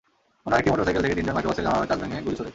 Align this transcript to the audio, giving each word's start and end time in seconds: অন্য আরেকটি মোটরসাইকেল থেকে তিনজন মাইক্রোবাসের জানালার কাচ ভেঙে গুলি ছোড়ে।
অন্য 0.43 0.53
আরেকটি 0.55 0.71
মোটরসাইকেল 0.71 1.03
থেকে 1.05 1.17
তিনজন 1.17 1.35
মাইক্রোবাসের 1.35 1.65
জানালার 1.67 1.89
কাচ 1.91 1.97
ভেঙে 2.01 2.25
গুলি 2.25 2.35
ছোড়ে। 2.39 2.49